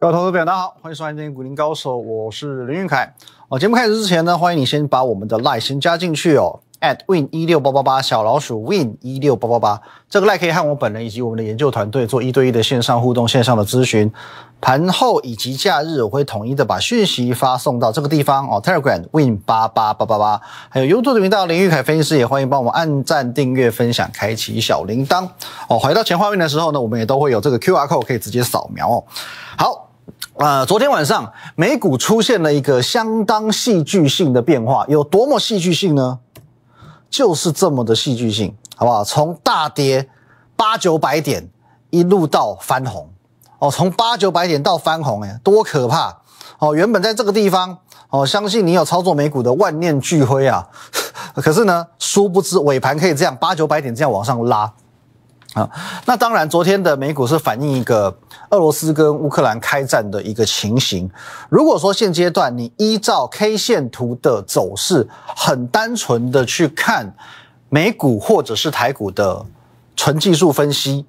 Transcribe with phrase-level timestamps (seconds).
[0.00, 3.12] 各位投资朋友，大家好，欢迎收看今天股林高手，我是林运凯。
[3.48, 14.08] 哦，节目开始之前呢，欢迎你先把我们的 line 先加进去哦，at win 一六八八八小老鼠 win 一六八八八，这个 line 可以和我本人以及我们的研究团队做一对一的线上互动、线上的咨询。
[14.60, 25.28] 盘后以及假日，我会统一的把讯息发送到这个地方哦，Telegram win 八八八八八，还有 YouTube 的频道林玉凯分析师也欢迎帮我们按赞、订阅、分享、开启小铃铛
[25.68, 25.76] 哦。
[25.76, 29.04] 回到前画面的时候呢，我们也都会有这个 QR code 可以直接扫描哦。
[29.56, 29.86] 好。
[30.38, 36.20] 呃，昨天晚上美股出现了一个相当戏剧性的变化，有多么戏剧性呢？
[37.10, 39.02] 就是这么的戏剧性，好不好？
[39.02, 40.08] 从大跌
[40.54, 41.50] 八九百点
[41.90, 43.10] 一路到翻红，
[43.58, 46.16] 哦，从八九百点到翻红，哎，多可怕！
[46.60, 47.76] 哦，原本在这个地方，
[48.10, 50.64] 哦，相信你有操作美股的万念俱灰啊，
[51.34, 54.72] 可是呢，殊不知尾盘可以这样八九百点这样往上拉。
[55.58, 55.68] 啊，
[56.06, 58.16] 那当然，昨天的美股是反映一个
[58.50, 61.10] 俄罗斯跟乌克兰开战的一个情形。
[61.48, 67.12] 如果说现阶段你依照 K 线图的走势，很单纯的去看
[67.68, 69.44] 美股或者是台股的
[69.96, 71.04] 纯技术分析，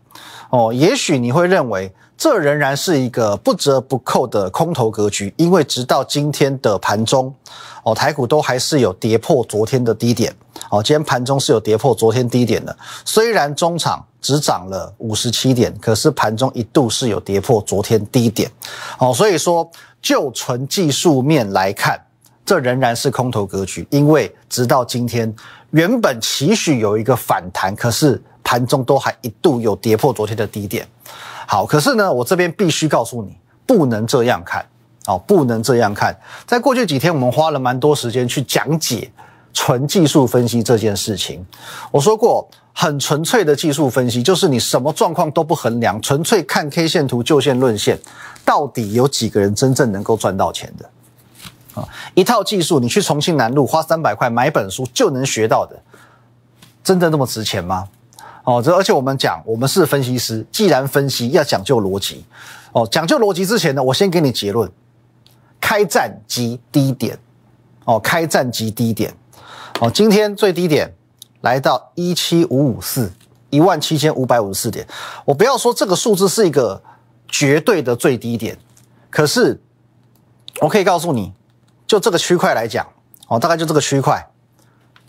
[0.50, 7.34] 哦，也许你会认为这仍然是一个不折不扣的空头格局，因为直到今天的盘中，
[7.82, 10.36] 哦，台股都还是有跌破昨天的低点。
[10.70, 18.52] 哦，今天盘中是有跌破昨天低点的，虽然中场只涨了五十七点，可是盘中一度是有跌破昨天低点。
[18.98, 21.98] 哦，所以说就纯技术面来看，
[22.46, 25.34] 这仍然是空头格局，因为直到今天
[25.72, 30.86] 原本期许有一个反弹，可是盘中都还一度有跌破昨天的低点。
[31.52, 34.64] 好，可是呢，我这边必须告诉你，不能这样看，
[35.08, 36.16] 哦，不能这样看。
[36.46, 39.10] 在过去几天，我们花了蛮多时间去讲解。
[39.52, 41.44] 纯技术分析这件事情，
[41.90, 48.00] 我说过，很纯粹的技术分析，就是你什么状况都不衡量，纯粹看 K 线图就线论线，
[48.46, 51.82] 到底有几个人真正能够赚到钱的？
[51.82, 55.76] 啊，一套技术，你去重庆南路花三百块买本书就能学到的，
[56.84, 57.88] 真的那么值钱吗？
[58.50, 62.26] 哦，这而且我们讲，我们是分析师，既然分析要讲究逻辑，
[62.72, 64.68] 哦，讲究逻辑之前呢，我先给你结论：
[65.62, 67.16] 开战即低点，
[67.86, 69.14] 哦，开战即低点。
[69.80, 70.92] 哦，今天最低点
[71.42, 73.12] 来到一七五五四
[73.52, 74.84] 一万七千五百五十四点。
[75.26, 76.82] 我不要说这个数字是一个
[77.28, 78.58] 绝对的最低点，
[79.12, 79.62] 可是
[80.60, 81.32] 我可以告诉你，
[81.86, 82.84] 就这个区块来讲，
[83.28, 84.28] 哦，大概就这个区块，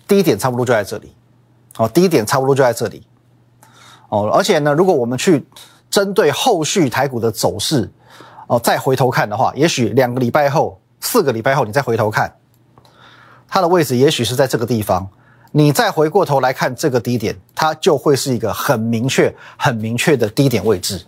[0.06, 1.14] 低点差不多就在这里。
[1.78, 3.06] 哦，低点差不多就在这里。
[4.10, 5.46] 哦，而且呢，如果我们去
[5.88, 7.90] 针对后续台股的走势，
[8.46, 12.30] 哦，再回头看的话，也许两个礼拜后、四个礼拜后，你再回头看。
[13.48, 15.08] 它的位置也许是在这个地方，
[15.52, 21.02] 你再回过头来看这个低点，它就会是一个很明确、很明确的低点位置。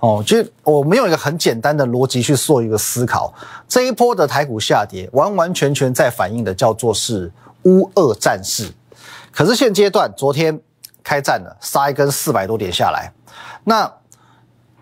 [0.00, 3.34] 哦，就我们用一个很简单的逻辑去做一个思考，
[3.66, 7.30] 这一波的台股下跌，完完全全在反映的叫做是
[7.64, 8.72] 乌俄战事。
[9.32, 10.60] 可是现阶段，昨天
[11.08, 13.10] 开战了，杀一根四百多点下来，
[13.64, 13.90] 那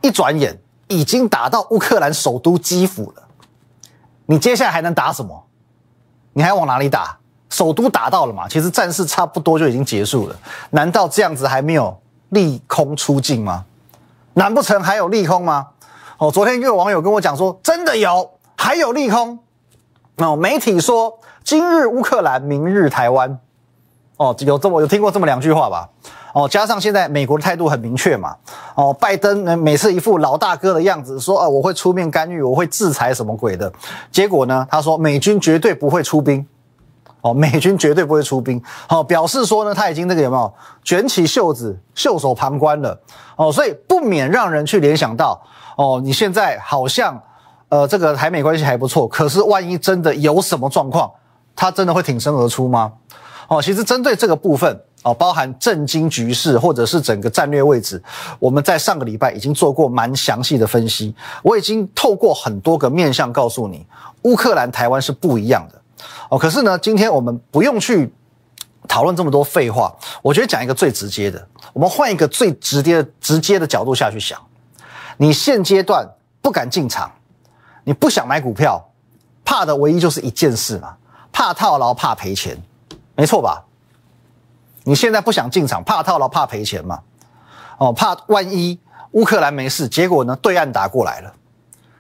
[0.00, 3.22] 一转眼已经打到乌克兰首都基辅了，
[4.26, 5.47] 你接下来还能打什么？
[6.32, 7.16] 你还往哪里打？
[7.48, 8.48] 首都打到了嘛？
[8.48, 10.34] 其实战事差不多就已经结束了。
[10.70, 11.97] 难道这样子还没有
[12.31, 13.64] 利空出尽吗？
[14.34, 15.69] 难不成还有利空吗？
[16.19, 19.38] 哦，昨天又有网友跟我讲说，真的有，还有利空。
[20.16, 23.38] 哦，媒体说今日乌克兰，明日台湾。
[24.16, 25.88] 哦，有这么有听过这么两句话吧？
[26.32, 28.34] 哦，加上现在美国的态度很明确嘛。
[28.75, 33.72] 哦，拜登每次一副老大哥的样子，说啊我会出面干预，我会制裁什么鬼的。
[34.10, 36.47] 结果呢，他说美军绝对不会出兵。
[37.22, 38.62] 哦，美军绝对不会出兵。
[38.88, 40.53] 哦，表示说呢，他已经那个有没有
[40.84, 42.99] 卷起袖子袖手旁观了。
[43.37, 45.41] 哦，所以不免让人去联想到，
[45.76, 47.21] 哦，你现在好像
[47.69, 51.10] 呃这个台美关系还不错，可是万一真的有什么状况，
[51.56, 52.93] 他真的会挺身而出吗？
[53.49, 54.81] 哦，其实针对这个部分。
[55.03, 58.03] 哦，包含震惊局势或者是整个战略位置，
[58.41, 61.15] 我们在上个礼拜已经做过蛮详细的分析。
[61.44, 63.87] 我已经透过很多个面向告诉你，
[64.23, 65.81] 乌克兰、台湾是不一样的。
[66.29, 68.12] 哦，可是呢，今天我们不用去
[68.88, 69.94] 讨论这么多废话。
[70.23, 74.37] 我觉得讲一个最直接的，我们换一个最直接、直接的角度下去想。
[75.19, 76.05] 你现阶段
[76.43, 77.09] 不敢进场，
[77.85, 78.85] 你不想买股票，
[79.44, 80.97] 怕的唯一就是一件事嘛，
[81.31, 82.61] 怕套牢，怕赔钱，
[83.17, 83.65] 没错吧？
[84.85, 87.01] 你现在不想进场，怕套牢，怕赔钱嘛？
[87.79, 88.79] 哦，怕万一
[89.13, 91.33] 乌克兰没事，结果呢，对岸打过来了。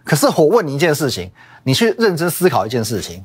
[0.04, 1.32] 可是我问你一件事情，
[1.64, 3.24] 你去认真思考一件事情：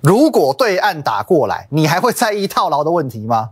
[0.00, 3.50] 如果对岸打过来，你还会在意套牢的问题吗？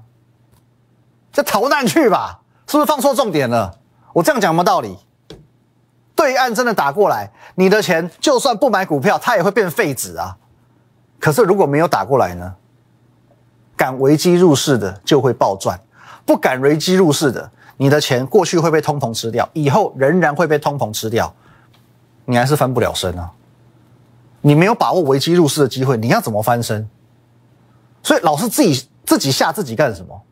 [1.32, 3.79] 这逃难去吧，是不是放错重点了？
[4.12, 4.96] 我这样讲有没道理？
[6.14, 10.37] 对岸真的打过来，你的钱就算不买股票，它也会变废纸啊。
[11.19, 12.55] 可是如果没有打过来呢？
[13.82, 15.76] 敢危机入市的就会暴赚，
[16.25, 21.34] 不敢危机入市的，你的钱过去会被通膨吃掉，以后仍然会被通膨吃掉，
[22.25, 23.29] 你还是翻不了身啊。
[24.40, 26.88] 你没有把握危机入市的机会，你要怎么翻身？
[28.05, 30.23] 所以老是自己自己吓自己干什么？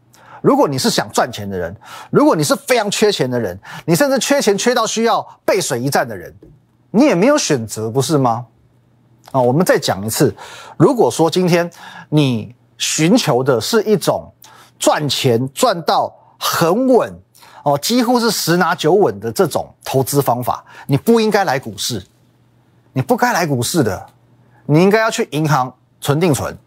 [0.40, 1.74] 如果你是想赚钱的人，
[2.08, 6.32] 如果你是非常缺钱的人，你甚至缺钱缺到需要背水一战的人，
[6.92, 8.46] 你也没有选择，不是吗？
[9.32, 10.32] 啊，我们再讲一次，
[10.76, 11.68] 如果说今天
[12.10, 14.28] 你寻求的是一种
[14.78, 17.12] 赚钱赚到很稳
[17.62, 22.04] 哦，几乎是十拿九稳的这种投资方法，你不应该来股市，
[22.92, 24.06] 你不该来股市的，
[24.66, 26.58] 你应该要去银行存定存，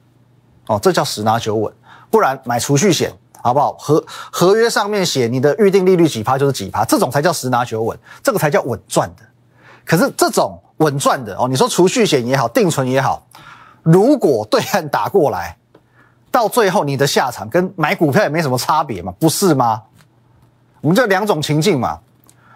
[0.67, 1.73] 哦，这叫十拿九稳，
[2.09, 3.11] 不然买储蓄险。
[3.45, 3.73] 好不好？
[3.73, 9.23] 合合约上面写你的预定利率几趴就是几趴，这种才叫十拿九稳，这个才叫稳赚的。
[9.83, 13.27] 可是这种稳赚的哦，你说储蓄险也好，定存也好，
[13.81, 15.57] 如果对岸打过来，
[16.33, 19.83] 到最后你的下场跟买股票也没什么差别嘛，不是吗？
[20.81, 21.99] 我们就两种情境嘛。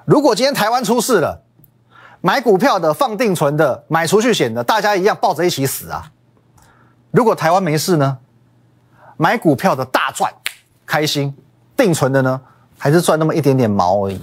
[0.04, 1.44] 如果今天台湾出事了，
[2.20, 6.12] 买股票的、放定存的、买储蓄险的，大家一样抱着一起死啊。
[7.12, 8.18] 如果台湾没事呢，
[9.16, 10.34] 买股票的大赚。
[10.88, 11.36] 开心，
[11.76, 12.42] 定存的呢，
[12.80, 14.20] 还是赚那么一点点毛而已，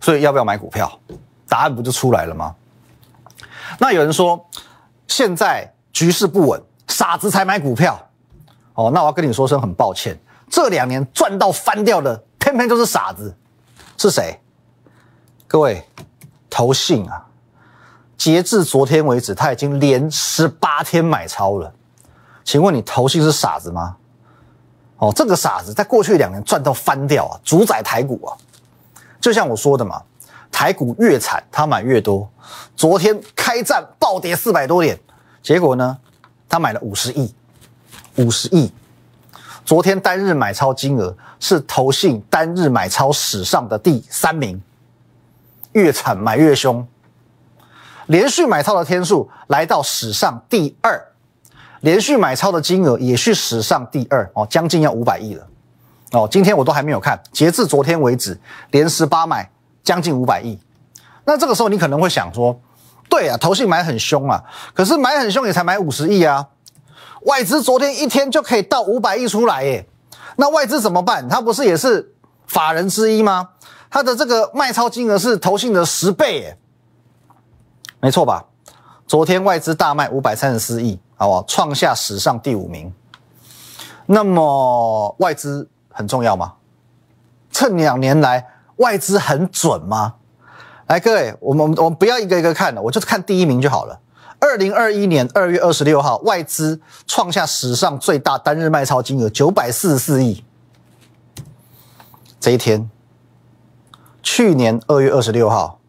[0.00, 0.90] 所以要不要买股票？
[1.46, 2.54] 答案不就出来了吗？
[3.78, 4.48] 那有人说，
[5.08, 8.00] 现在局势不稳，傻子才买股票。
[8.78, 10.16] 哦，那我要跟你说声很抱歉，
[10.48, 13.34] 这两年赚到翻掉的，偏偏就是傻子，
[13.96, 14.38] 是谁？
[15.48, 15.84] 各位，
[16.48, 17.26] 投信啊，
[18.16, 21.74] 截至昨天为止，他已经连十八天买超了，
[22.44, 23.96] 请问你投信是傻子吗？
[24.98, 28.30] 哦，这个傻子在过去两年赚到翻掉啊，主宰台股啊，
[29.20, 30.00] 就像我说的嘛，
[30.52, 32.30] 台股越惨他买越多。
[32.76, 34.96] 昨天开战暴跌四百多点，
[35.42, 35.98] 结果呢，
[36.48, 37.34] 他买了五十亿，
[38.18, 38.70] 五十亿。
[39.64, 44.60] 昨天单日买超金额是投信单日买超史上的第三名，
[45.72, 46.86] 越惨买越凶，
[48.06, 51.00] 连续买超的天数来到史上第二。
[51.80, 55.46] 连续买超的金额也是史上第二哦，将近要五百亿了
[56.10, 56.26] 哦。
[56.28, 58.36] 今天我都还没有看，截至昨天为止，
[58.72, 59.48] 连十八买
[59.84, 60.58] 将近五百亿。
[61.24, 62.58] 那这个时候你可能会想说，
[63.08, 64.42] 对啊，投信买很凶啊，
[64.74, 66.44] 可是买很凶也才买五十亿啊。
[67.28, 69.86] 外资昨天一天就可以到五百亿出来耶，
[70.36, 71.28] 那外资怎么办？
[71.28, 72.14] 他不是也是
[72.46, 73.50] 法人之一吗？
[73.90, 76.58] 他的这个卖超金额是投信的十倍耶，
[78.00, 78.42] 没错吧？
[79.06, 80.98] 昨天外资大卖五百三十四亿。
[81.16, 82.90] 好，创下史上第五名。
[84.06, 86.54] 那么外资很重要吗？
[87.50, 88.46] 这两年来
[88.76, 90.14] 外资很准吗？
[90.86, 94.00] 来，各位，我们我们不要一个一个看了，我就看第一名就好了。
[94.40, 100.44] 二零二一年二月二十六号，外资创下史上最大单日卖超金额九百四十四亿。
[102.40, 102.90] 这一天，
[104.22, 105.80] 去年二月二十六号，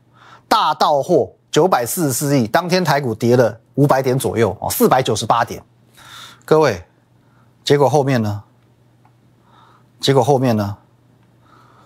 [0.48, 3.60] 大到货九百四十四亿，当天台股跌了。
[3.75, 5.63] 五百点左右哦，四百九十八点，
[6.44, 6.84] 各位，
[7.63, 8.44] 结果后面呢？
[10.01, 10.75] 结果后面呢？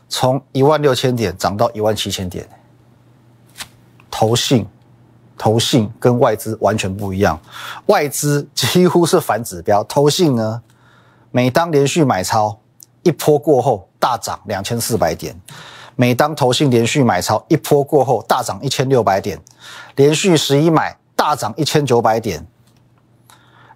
[0.10, 2.50] 从一万六千点涨到一万七千点，
[4.10, 4.66] 投信，
[5.44, 7.38] 投信跟外资完全不一样，
[7.88, 10.62] 外资几乎是反指标，投信呢，
[11.32, 12.58] 每当连续买超
[13.02, 15.36] 一波过后大涨两千四百点，
[15.98, 19.38] 每当投信连续买超一波过后大涨一千六百点，
[19.98, 20.98] 连续十一买。
[21.16, 22.46] 大涨一千九百点，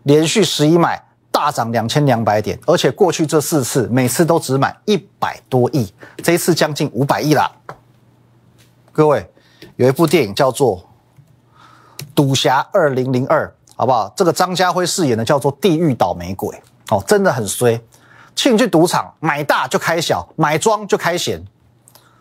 [0.04, 7.50] 连续十一买大涨两千两百点，而且过去这四次每次都只买一百多亿，这一次将近五百亿啦。
[8.92, 9.30] 各位，
[9.78, 10.78] 有一部电影叫做
[12.18, 13.46] 《赌侠二零零二》，
[13.76, 14.12] 好不好？
[14.16, 16.60] 这个张家辉饰演的叫做“地狱倒霉鬼”，
[16.90, 17.80] 哦，真的很衰。
[18.34, 21.40] 进去赌场买大就开小，买庄就开闲，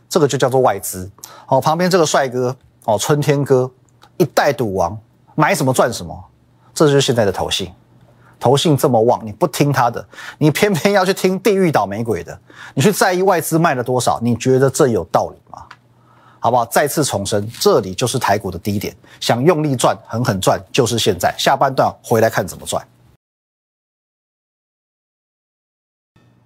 [0.07, 1.11] 这个就叫做外资。
[1.49, 3.71] 哦，旁边这个帅哥，哦，春天哥，
[4.19, 4.95] 一代赌王。
[5.35, 6.23] 买什么赚什么，
[6.75, 7.73] 这就是现在的投信。
[8.39, 12.39] 投信这么旺，你不听他的，你偏偏要去听地狱倒霉鬼的。
[12.75, 15.37] 你去在意外资卖了多少，你觉得这有道理？
[16.47, 16.65] 好不好？
[16.67, 21.35] 再次重申，这里就是台股的低点，想用力赚、狠狠赚，就是现在。
[21.37, 22.81] 下半段回来看怎么赚。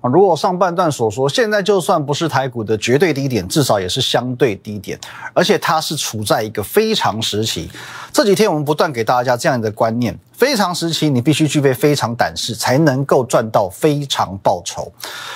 [0.09, 4.99] 如果上半段所说，现在就算不是台股的绝对低点，至少也是相对低点，
[5.35, 7.71] 而且它是处在一个非常时期。
[8.11, 14.91] 这几天我们不断给大家这样的观念：非常时期，你必须具备非常胆识，才能够赚到非常报酬。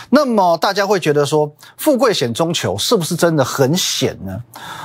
[0.09, 4.43] 那么大家会觉得说，富贵险中求，是不是真的很险呢？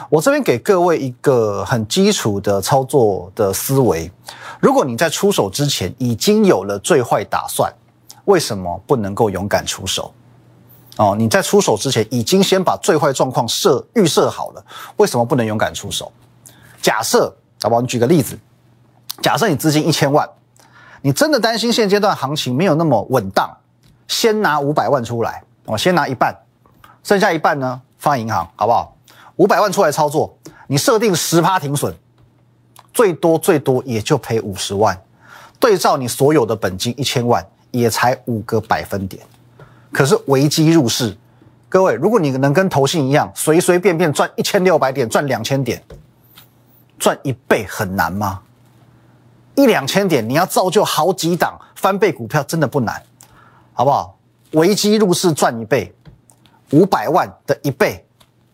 [0.10, 4.12] 我这边给各位一个很基础的操作的思维：
[4.60, 7.72] 如果你在出手之前已经有了最坏打算。
[8.30, 10.14] 为什么不能够勇敢出手？
[10.98, 14.64] 哦，你在出手之前已经先把最坏状况设预设好了，
[14.98, 16.12] 为什么不能勇敢出手？
[16.80, 17.82] 假设，好不好？
[17.82, 18.38] 你举个例子，
[19.24, 20.30] 假设你资金一千万，
[21.02, 23.50] 你真的担心现阶段行情没有那么稳当，
[24.08, 26.38] 先拿五百万出来，我先拿一半，
[27.04, 28.96] 剩下一半呢放银行，好不好？
[29.38, 30.32] 五百万出来操作，
[30.68, 31.92] 你设定十趴停损，
[32.94, 34.96] 最多最多也就赔五十万，
[35.60, 37.44] 对照你所有的本金一千万。
[37.72, 39.24] 也才五个百分点，
[39.92, 41.16] 可是危机入市，
[41.68, 45.84] 各位，如果你能跟投信一样，随随便便赚一千六百点，赚两千点，
[46.98, 48.42] 赚一倍很难吗？
[49.56, 53.02] 一两千点，你要造就好几档翻倍股票，真的不难，
[53.74, 54.18] 好不好？
[54.54, 55.94] 危机入市赚一倍，
[56.72, 58.04] 五百万的一倍，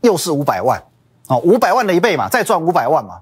[0.02, 0.84] 又是五百万，
[1.28, 3.22] 哦，五百万的一倍嘛，再赚五百万嘛，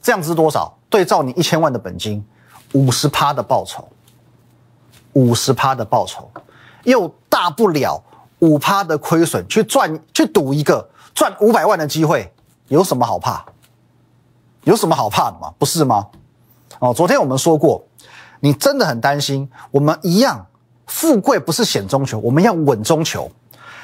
[0.00, 0.76] 这样子是多少？
[0.88, 2.24] 对照你一千万的本金，
[2.72, 3.88] 五十趴的报酬。
[5.14, 6.30] 五十趴的报酬，
[6.84, 8.00] 又大不了
[8.38, 12.32] 五趴的亏损，去赚去赌一个赚五百万的机会，
[12.68, 13.44] 有什么好怕？
[14.64, 15.52] 有什么好怕的吗？
[15.58, 16.06] 不是吗？
[16.78, 17.84] 哦，昨天我们说过，
[18.40, 20.46] 你真的很担心，我们一样，
[20.86, 23.30] 富贵不是险中求，我们要稳中求。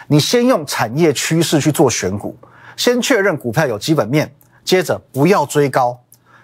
[0.08, 2.36] 你先用产业趋势去做选股，
[2.76, 4.34] 先确认股票有基本面，
[4.64, 5.96] 接着不要追高，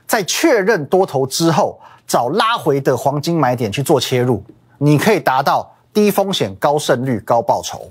[0.06, 4.44] 在确认多头之后，找拉回的黄金买点去做切入。
[4.78, 7.90] 你可以达到低风险高胜率高报酬，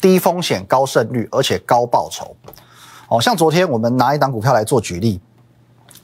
[0.00, 2.34] 低风险高胜率而且高报酬。
[3.08, 5.20] 哦，像昨天我们拿一档股票来做举例，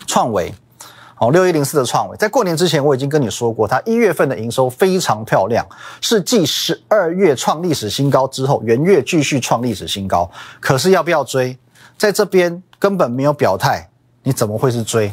[0.06, 0.54] 创维，
[1.18, 5.66] 哦，六一零四的创维，在过年之前我已经跟你说过，它一月份的营收非常漂亮，
[6.00, 10.30] 是继十二月创历史新高之后，元月继续创历史新高。
[10.60, 11.58] 可是要不要追？
[11.98, 13.88] 在这边根本没有表态，
[14.22, 15.12] 你怎么会是追？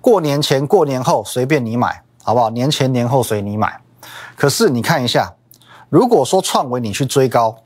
[0.00, 2.02] 过年前、过年后随便你买。
[2.26, 2.50] 好不好？
[2.50, 3.80] 年前年后随你买，
[4.34, 5.32] 可是你看一下，
[5.88, 7.56] 如果说创维你去追高，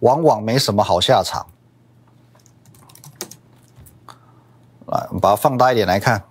[0.00, 1.46] 往往没什么好下场。
[4.86, 6.24] 来，我们把它放大一点来看。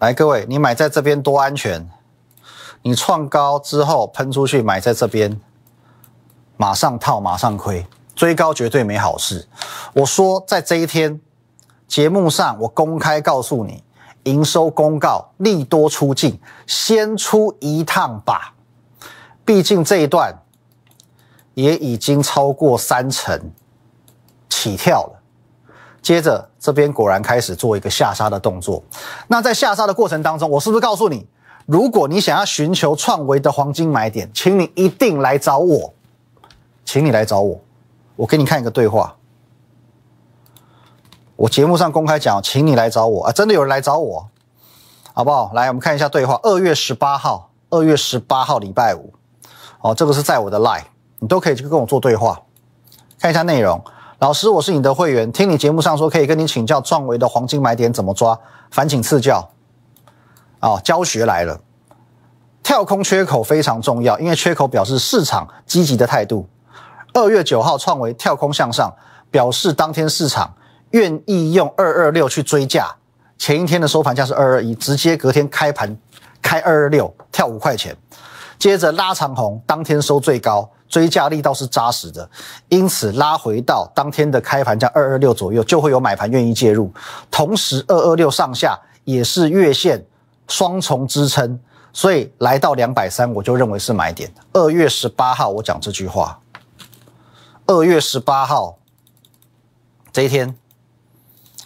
[0.00, 1.88] 来，各位，你买在这边多安全？
[2.82, 5.40] 你创高之后喷出去买在这边，
[6.56, 9.46] 马上套，马上亏，追高绝对没好事。
[9.94, 11.20] 我说在这一天
[11.86, 13.84] 节目上，我公开告诉你。
[14.26, 18.54] 营收公告利多出尽，先出一趟吧。
[19.44, 20.36] 毕竟这一段
[21.54, 23.40] 也已经超过三成
[24.48, 25.22] 起跳了。
[26.02, 28.82] 接着这边果然开始做一个下杀的动作。
[29.28, 31.26] 那在下杀的过程当中，我是不是告诉你，
[31.64, 35.92] 如果你想要寻求创维的黄金买点，请你一定来找我，
[36.84, 37.60] 请你来找我，
[38.16, 39.16] 我给你看一个对话。
[41.36, 43.32] 我节目上公开讲，请你来找我啊！
[43.32, 44.26] 真的有人来找我，
[45.12, 45.50] 好不好？
[45.52, 46.40] 来，我们看一下对话。
[46.42, 49.12] 二月十八号，二月十八号礼拜五，
[49.82, 50.84] 哦，这个是在我的 line，
[51.18, 52.40] 你都可以去跟我做对话。
[53.20, 53.78] 看一下内容，
[54.18, 58.38] 老师，我是你的会员，听你节目上说可以跟你请教创维的黄金买点怎么抓，
[58.70, 59.46] 烦请赐教。
[60.60, 61.60] 哦，教学来了，
[62.62, 66.48] 跳空缺口非常重要，因为缺口表示市场积极的态度。
[67.12, 68.90] 二月九号创维跳空向上，
[69.30, 70.54] 表示当天市场。
[70.90, 72.94] 愿意用二二六去追价，
[73.36, 75.96] 前一天的收盘价是二二一，直接隔天开盘
[76.40, 77.94] 开二二六，跳五块钱，
[78.58, 82.28] 接着拉长红，当天收最高，追价力道是扎实的，
[82.68, 86.90] 因此拉回到当天的开盘价二二六左右，就会有买盘愿意介入。
[87.30, 90.06] 同时二二六上下也是月线
[90.48, 91.58] 双重支撑，
[91.92, 94.32] 所以来到两百三，我就认为是买点。
[94.52, 96.38] 二月十八号我讲这句话，
[97.66, 98.78] 二月十八号
[100.12, 100.56] 这一天。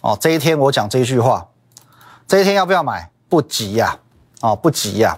[0.01, 1.47] 哦，这一天我讲这句话，
[2.27, 3.11] 这一天要不要买？
[3.29, 3.97] 不急呀，
[4.41, 5.17] 哦，不急呀，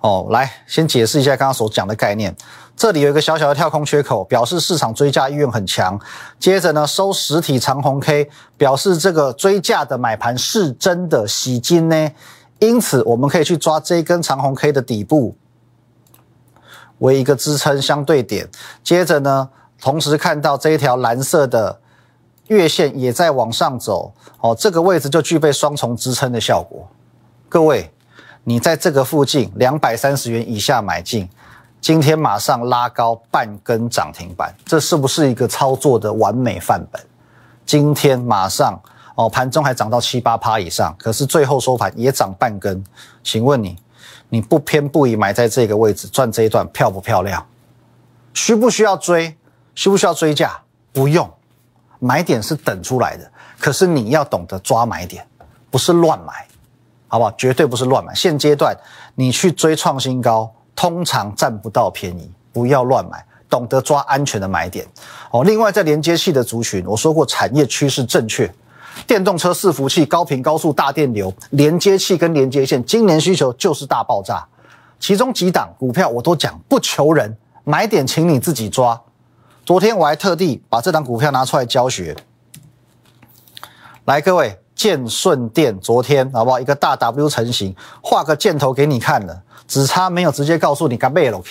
[0.00, 2.34] 哦，来先解释一下刚刚所讲的概念。
[2.74, 6.00] 这里有一个小小的跳空缺口，表示市场追加意愿很强。
[6.38, 12.10] 接着呢，收实体长红 K，表示这个追价的买盘是真的洗金呢。
[12.58, 15.36] 因此，我们可以去抓这一根长红 K 的底部
[16.98, 18.48] 为一个支撑相对点。
[18.82, 21.80] 接着呢，同时看到这一条蓝色的。
[22.48, 26.88] 月线也在往上走，哦，这个位置就具备双重支撑的效果。
[27.48, 27.90] 各位，
[28.44, 31.28] 你在这个附近两百三十元以下买进，
[31.80, 37.00] 今天马上拉高半根涨停板，这是不是一个操作的完美范本？
[37.64, 38.80] 今天马上
[39.16, 42.84] 哦，盘中还涨到七八趴以上，可是最后收盘也涨半根。
[43.24, 43.76] 请问你，
[44.28, 47.44] 你不偏不倚买在这个位置赚这一段漂不漂亮？
[48.34, 49.36] 需不需要追？
[49.74, 50.60] 需不需要追价？
[50.92, 51.28] 不用，
[51.98, 53.30] 买点是等出来的。
[53.58, 55.26] 可是你要懂得抓买点，
[55.70, 56.46] 不是乱买，
[57.08, 57.32] 好不好？
[57.38, 58.14] 绝对不是乱买。
[58.14, 58.76] 现阶段
[59.14, 60.52] 你去追创新高。
[60.78, 64.86] 通常占不到便宜，不要乱买，懂得抓安全的买点
[65.30, 65.42] 哦。
[65.42, 68.54] 另外，在连接器的族群，我说过产业趋势正确，
[69.06, 74.46] 电动车伺服器、高频高速大电流、连接器跟连接线，今年需求就是大爆炸。
[75.00, 77.34] 其中几档股票我都讲不求人，
[77.64, 79.00] 买点请你自己抓。
[79.66, 82.16] 昨天我还特地把这档股票拿出来教学，
[84.04, 86.60] 来各位，建顺电昨天好不好？
[86.60, 89.42] 一个大 W 成型，画个箭头给你看了。
[89.66, 91.42] 只差没有直接告诉你该背了。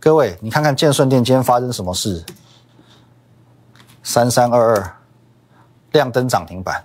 [0.00, 2.24] 各位，你看看建顺店今天发生什么事？
[4.02, 4.96] 三三二二，
[5.92, 6.82] 亮灯涨停板，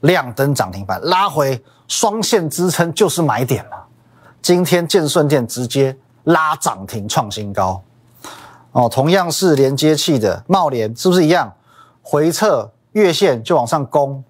[0.00, 3.86] 亮灯涨停板拉回双线支撑就是买点了。
[4.40, 7.80] 今天建顺店直接拉涨停创新高。
[8.72, 11.54] 哦，同样是连接器的茂联是不是一样？
[12.02, 14.24] 回撤月线就往上攻。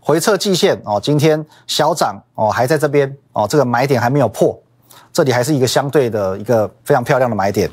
[0.00, 4.60] 回撤季线哦，今天小涨哦，还在这边哦，这个买点还没有破，
[5.12, 7.70] 这里还是一个相对的一个非常漂亮的买点。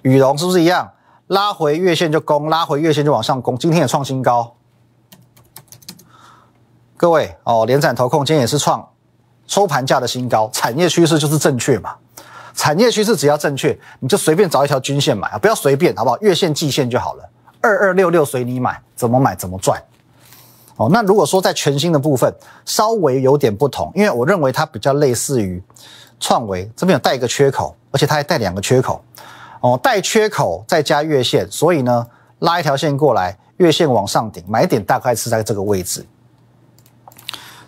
[0.00, 0.90] 羽绒是不是一样？
[1.26, 4.56] 拉回月线就攻，拉回月线就往上攻，今天也创新高。
[6.96, 8.88] 各位哦，连展投控今天也是创
[9.46, 11.94] 收盘价的新高，产业趋势就是正确嘛？
[12.60, 16.18] 产业趋势只要正确，你就随便找一条均线买啊，不要随便好不好？
[16.18, 17.26] 月线、季线就好了，
[17.62, 19.82] 二二六六随你买，怎么买怎么赚。
[20.76, 22.30] 哦，那如果说在全新的部分
[22.66, 25.62] 稍微有点不同，因为我认为它比较类似于
[26.20, 29.02] 创维这边有带一个缺口，而且它还带两个缺口，
[29.62, 32.06] 哦，带缺口再加月线，所以呢
[32.40, 36.04] 拉一条线过来，月线往上顶，买点大概是在这个位置。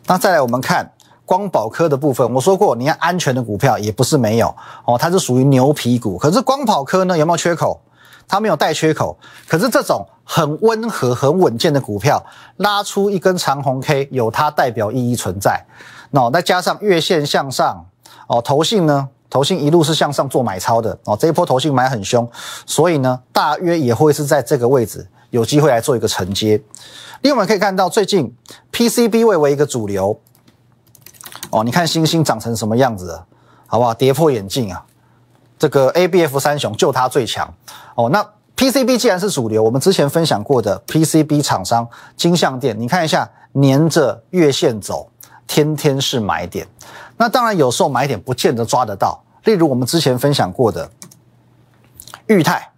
[0.06, 0.92] 那再来我们看
[1.32, 7.80] 光宝科的部分，我说过你要安全的股票也不是没有哦，它是属于牛皮股，可是光宝科呢有没有缺口？
[8.28, 9.16] 它没有带缺口，
[9.48, 12.22] 可是这种很温和、很稳健的股票
[12.58, 15.64] 拉出一根长红 K，有它代表意义存在。
[16.10, 17.82] 那再加上月线向上，
[18.26, 22.30] 哦，头信呢，头信一路是向上做买超的，哦，这一波头信买很凶，
[22.66, 26.62] 所以呢，大约也会是在这个位置有机会来做一个承接。
[27.22, 28.36] 另外我们可以看到，最近
[28.70, 30.20] PCB 位为一个主流，
[31.52, 33.22] 哦，你看星星长成什么样子，
[33.66, 33.92] 好不好？
[33.92, 34.84] 跌破眼镜啊！
[35.58, 37.52] 这个 A B F 三雄就它最强
[37.94, 38.08] 哦。
[38.08, 41.86] 那 P C B 既然是主流，我们之前分享过的 P C B 厂商
[42.16, 45.10] 金相店，你看一下，沿着月线走，
[45.46, 46.66] 天天是买点。
[47.18, 50.90] 那当然有时候买点不见得抓得到，例如我们之前分享过的
[52.28, 52.72] 裕泰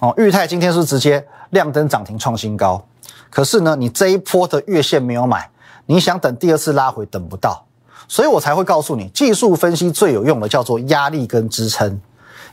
[0.00, 2.82] 哦，裕泰今天是直接亮灯涨停创新高，
[3.28, 5.50] 可是呢，你这一波的月线没有买，
[5.84, 7.66] 你想等第二次拉回等不到。
[8.10, 12.00] 所以我才会告诉你，技术分析最有用的叫做压力跟支撑。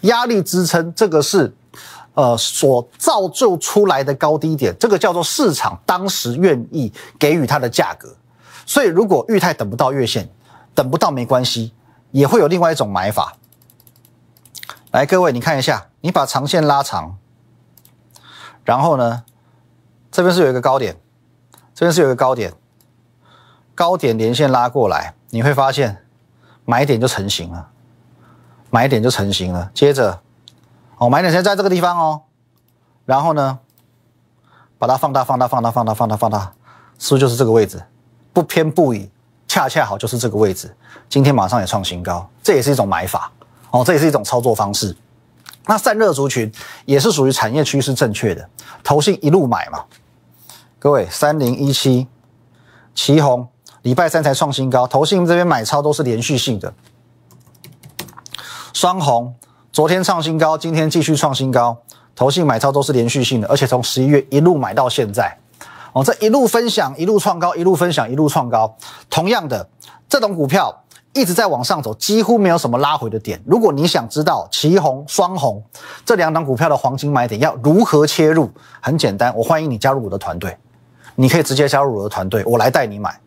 [0.01, 1.51] 压力支撑这个是，
[2.13, 8.15] 呃，所造就出来的高低点，这个叫做市场当时愿意给予它的价格。
[8.67, 10.29] 所以如果裕泰等不到月线，
[10.75, 11.73] 等不到没关系，
[12.11, 13.33] 也会有另外一种买法。
[14.91, 17.17] 来，各位你看一下，你把长线拉长，
[18.63, 19.23] 然后呢，
[20.11, 20.95] 这边是有一个高点，
[21.73, 22.53] 这边是有一个高点，
[23.73, 25.15] 高点连线拉过来。
[25.29, 26.05] 你会发现，
[26.63, 27.69] 买点就成型了，
[28.69, 29.69] 买点就成型了。
[29.73, 30.21] 接着，
[30.97, 32.21] 哦，买点现在在这个地方哦，
[33.05, 33.59] 然后呢，
[34.77, 36.53] 把它放大、放大、放大、放大、放大、放大，
[36.97, 37.83] 是不是就是这个位置？
[38.31, 39.09] 不偏不倚，
[39.47, 40.73] 恰恰好就是这个位置。
[41.09, 43.31] 今天马上也创新高，这也是一种买法
[43.71, 44.95] 哦，这也是一种操作方式。
[45.65, 46.49] 那散热族群
[46.85, 48.49] 也是属于产业趋势正确的，
[48.81, 49.83] 投信一路买嘛。
[50.79, 52.07] 各位，三零一七，
[52.95, 53.45] 旗宏。
[53.87, 56.73] 礼拜三才创新高，投信这边买超都是连续性的。
[58.73, 59.33] 双红
[59.71, 61.77] 昨天创新高，今天继续创新高，
[62.13, 65.37] 投信买超都是连续性的，而且从十一月一路买到现在，
[65.93, 68.75] 哦，这一路分享一路创高，一路分享一路创高。
[69.09, 69.65] 同样的，
[70.09, 73.41] 这种股票一直在往上走，几乎没有什么拉回的点。
[73.45, 75.63] 如果你想知道旗红、双红
[76.05, 80.57] 这两档股票的黄金买点要如何切入，很简单，我欢迎你加入我的团队，
[81.15, 83.17] 你可以直接加入我的团队，我来带你买。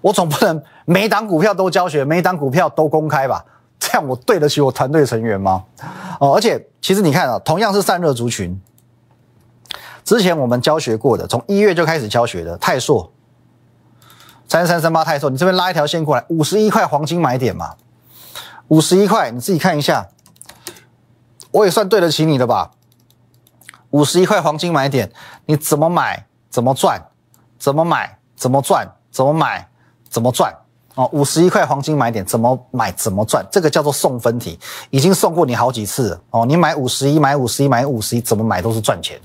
[0.00, 3.44] 我总不能每档股票都教学，每档股票都公开吧？
[3.80, 5.64] 这样我对得起我团队成员吗？
[6.20, 8.60] 哦，而且其实你看啊，同样是散热族群，
[10.04, 13.10] 之前我们教学过的，从一月就开始教学的泰硕，
[14.46, 17.74] 三三三八泰硕，你这边拉一条线过来，五十一块黄金买点嘛？
[18.68, 20.08] 五十一块，你自己看一下，
[21.52, 22.72] 我也算对得起你的吧？
[23.90, 25.10] 五十一块黄金买点，
[25.46, 27.02] 你怎么买怎么赚，
[27.58, 29.69] 怎么买怎么赚，怎么买
[30.10, 30.52] 怎么赚
[30.96, 31.08] 哦！
[31.12, 34.58] 五十一块黄金买点，怎么买怎么赚，这个叫做送分题，
[34.90, 36.44] 已经送过你好几次了哦。
[36.44, 39.18] 你买五十一，买五十一，买五十一，怎么买都是赚钱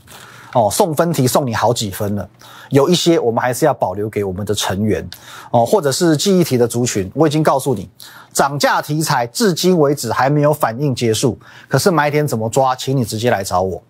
[0.54, 0.70] 哦。
[0.72, 2.30] 送分题送你好几分了，
[2.70, 5.10] 有一些我们还是要保留给我们的成员
[5.50, 7.12] 哦，或者是记忆题的族群。
[7.16, 7.90] 我已经告诉你，
[8.32, 13.82] 涨价题材至今为止还没有反应结束，可是买点怎么抓，请你直接来找我。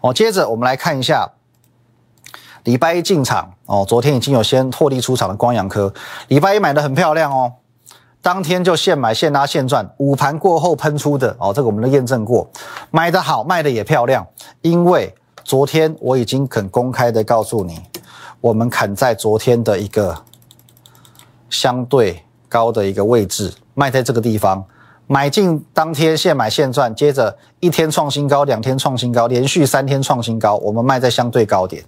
[0.00, 1.28] 哦，接着我们来看一下
[2.64, 5.92] 礼拜一进场哦，昨天已经有先获利出场的光阳科，
[6.28, 7.52] 礼拜一买的很漂亮哦，
[8.22, 12.48] 当天就现买现拉现赚，午盘过后喷出的哦，这个我们都验证过，
[12.90, 14.26] 买的好，卖的也漂亮，
[14.62, 17.78] 因为昨天我已经很公开的告诉你，
[18.40, 20.16] 我们砍在昨天的一个
[21.50, 24.64] 相对高的一个位置，卖在这个地方。
[25.06, 31.84] 买进当天现买现赚，接着一天创新高，两天创新高，连续三天创新高，我们卖在相对高点。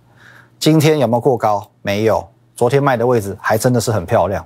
[0.59, 1.69] 今天有没有过高？
[1.83, 2.27] 没有。
[2.57, 4.45] 昨天卖的位置还真的是很漂亮，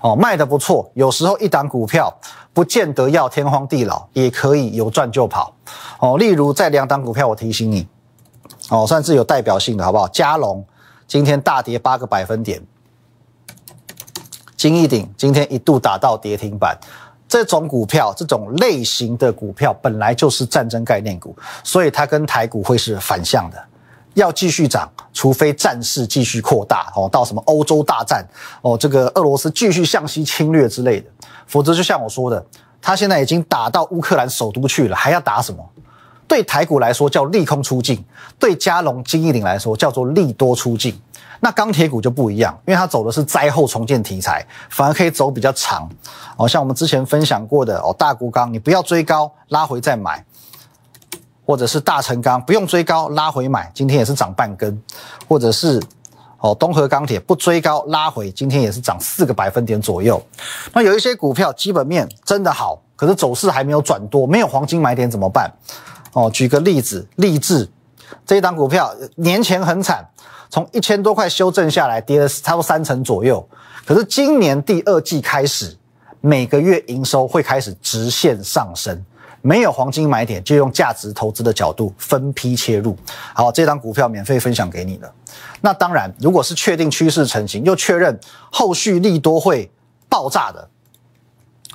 [0.00, 0.90] 哦，卖的不错。
[0.94, 2.12] 有时候一档股票
[2.52, 5.54] 不见得要天荒地老，也可以有赚就跑。
[6.00, 7.86] 哦，例如在两档股票，我提醒你，
[8.68, 10.08] 哦，算是有代表性的，好不好？
[10.08, 10.64] 嘉龙
[11.06, 12.60] 今天大跌八个百分点，
[14.56, 16.76] 金一鼎今天一度打到跌停板。
[17.28, 23.64] 这种股票，这种类型的股票本来就是战争概念股，所以它跟台股会是反向的，
[24.16, 28.26] 要继续涨，除非战事继续扩大哦，到什么欧洲大战
[28.62, 31.06] 哦，这个俄罗斯继续向西侵略之类的，
[31.46, 32.44] 否则就像我说的，
[32.80, 35.62] 他现在已经打到乌克兰首都去了，还要打什么？
[36.26, 38.02] 对台股来说叫利空出尽，
[38.38, 40.98] 对加龙、金一鼎来说叫做利多出尽。
[41.38, 45.86] 那钢铁股就不一样，因为它走的是灾后重建题材，反而可以走比较长。
[46.38, 50.18] 哦，像我们之前分享过的哦，大股钢你不要追高，拉回再买；
[51.46, 54.76] 或者是大成钢不用追高，拉回买，今天也是涨半根；
[55.28, 55.80] 或者是
[56.40, 60.20] 哦东河钢铁不追高拉回，今天也是涨四个百分点左右。
[60.74, 65.48] 那有一些股票基本面真的好，可是走势还没有转多，没有黄金买点怎么办？
[66.12, 67.68] 哦，举个例子，励志
[68.26, 70.04] 这一档股票年前很惨。
[70.48, 73.46] 从一千多块修正下来，跌了差不多三成左右。
[73.84, 75.76] 可是今年第二季开始，
[76.20, 79.04] 每个月营收会开始直线上升。
[79.46, 82.96] 没有黄金买点，就用价值投资的角度分批切入。
[83.32, 85.12] 好，这张股票免费分享给你了。
[85.60, 88.18] 那当然，如果是确定趋势成型，又确认
[88.50, 89.70] 后续利多会
[90.08, 90.68] 爆炸的，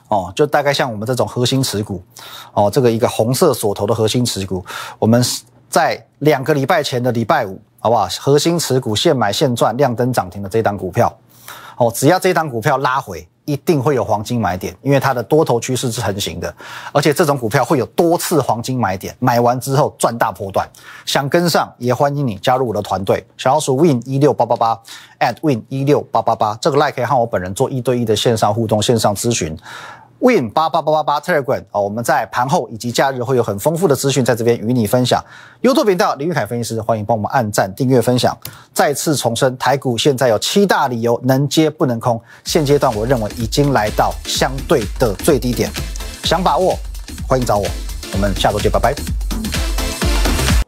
[0.10, 2.03] 哦，就大概像我们这种核心持股，
[2.53, 4.65] 哦，这个一个红色锁头的核心持股，
[4.99, 5.23] 我们
[5.69, 7.57] 在两个礼拜前的礼拜五。
[7.84, 8.07] 好不好？
[8.19, 11.12] 核心持股现买现赚，亮灯涨停的这档股票，
[11.77, 16.54] 哦，只要这档股票拉回，一定会有黄金买点，因为它的多头趋势是横行的，
[16.93, 20.67] 而且这种股票会有多次黄金买点，买完之后赚大波段。
[21.06, 24.80] 想跟上，也欢迎你加入我的团队，小老鼠 win 一六八八八
[25.19, 29.58] at win 一六八八八，这个 like 可以和我本人做一对一的线上互动、线上咨询。
[30.21, 35.19] Win 八八八八八 Telegram 哦，我们在盘后以及假日会有很丰富的资讯在这边与你分享。
[35.63, 38.38] YouTube 频道林玉凯分析师，欢迎帮我们按赞、订阅、分享。
[38.71, 45.71] 再次重申，台股现在有七大理由能接不能空，现阶段我认为已经来到相对的最低点，
[46.23, 46.75] 想把握
[47.27, 47.65] 欢迎找我。
[48.13, 48.93] 我们下周见，拜拜。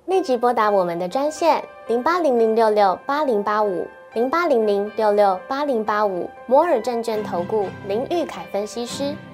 [0.08, 9.14] 立即拨打我们的专线零八零零六六八零八五零八零零六六八零八五摩尔证券投顾林玉凯分析师。